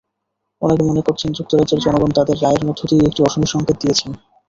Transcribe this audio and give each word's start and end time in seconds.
অনেকে 0.61 0.83
মনে 0.85 1.01
করছেন, 1.07 1.29
যুক্তরাজ্যের 1.37 1.83
জনগণ 1.85 2.11
তাদের 2.17 2.35
রায়ের 2.37 2.63
মধ্য 2.67 2.81
দিয়ে 2.89 3.03
একটি 3.05 3.21
অশনিসংকেত 3.23 3.77
দিয়েছেন। 3.81 4.11